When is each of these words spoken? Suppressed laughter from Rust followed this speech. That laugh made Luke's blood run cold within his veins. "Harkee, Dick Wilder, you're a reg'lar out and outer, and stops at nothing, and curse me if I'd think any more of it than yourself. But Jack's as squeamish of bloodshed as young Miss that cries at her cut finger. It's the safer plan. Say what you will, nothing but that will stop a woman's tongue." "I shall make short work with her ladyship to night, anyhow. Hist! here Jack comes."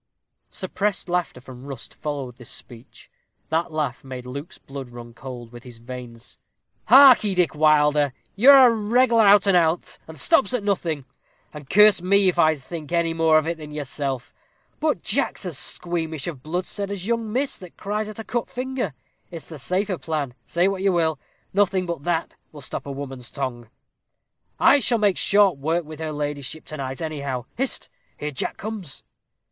Suppressed 0.49 1.09
laughter 1.09 1.39
from 1.39 1.63
Rust 1.67 1.93
followed 1.93 2.37
this 2.37 2.49
speech. 2.49 3.07
That 3.49 3.71
laugh 3.71 4.03
made 4.03 4.25
Luke's 4.25 4.57
blood 4.57 4.89
run 4.89 5.13
cold 5.13 5.51
within 5.51 5.67
his 5.69 5.77
veins. 5.77 6.39
"Harkee, 6.87 7.35
Dick 7.35 7.53
Wilder, 7.53 8.11
you're 8.35 8.57
a 8.65 8.71
reg'lar 8.71 9.27
out 9.27 9.45
and 9.45 9.55
outer, 9.55 9.99
and 10.07 10.19
stops 10.19 10.55
at 10.55 10.63
nothing, 10.63 11.05
and 11.53 11.69
curse 11.69 12.01
me 12.01 12.27
if 12.29 12.39
I'd 12.39 12.63
think 12.63 12.91
any 12.91 13.13
more 13.13 13.37
of 13.37 13.45
it 13.45 13.59
than 13.59 13.69
yourself. 13.69 14.33
But 14.79 15.03
Jack's 15.03 15.45
as 15.45 15.59
squeamish 15.59 16.25
of 16.25 16.41
bloodshed 16.41 16.89
as 16.89 17.05
young 17.05 17.31
Miss 17.31 17.59
that 17.59 17.77
cries 17.77 18.09
at 18.09 18.17
her 18.17 18.23
cut 18.23 18.49
finger. 18.49 18.95
It's 19.29 19.45
the 19.45 19.59
safer 19.59 19.99
plan. 19.99 20.33
Say 20.47 20.67
what 20.67 20.81
you 20.81 20.91
will, 20.91 21.19
nothing 21.53 21.85
but 21.85 22.03
that 22.05 22.33
will 22.51 22.61
stop 22.61 22.87
a 22.87 22.91
woman's 22.91 23.29
tongue." 23.29 23.69
"I 24.59 24.79
shall 24.79 24.97
make 24.97 25.17
short 25.19 25.59
work 25.59 25.85
with 25.85 25.99
her 25.99 26.11
ladyship 26.11 26.65
to 26.65 26.77
night, 26.77 27.03
anyhow. 27.03 27.45
Hist! 27.55 27.87
here 28.17 28.31
Jack 28.31 28.57
comes." 28.57 29.03